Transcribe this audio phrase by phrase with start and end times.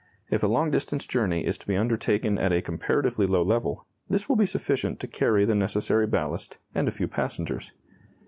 [0.31, 4.27] If a long distance journey is to be undertaken at a comparatively low level, this
[4.27, 7.71] will be sufficient to carry the necessary ballast, and a few passengers.